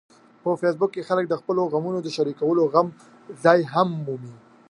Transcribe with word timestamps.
په 0.43 0.49
فېسبوک 0.61 0.91
کې 0.93 1.07
خلک 1.09 1.25
د 1.29 1.33
خپلو 1.41 1.61
غمونو 1.73 1.99
د 2.03 2.07
شریکولو 2.15 2.63
ځای 3.43 3.59
هم 3.73 3.89
مومي 4.05 4.35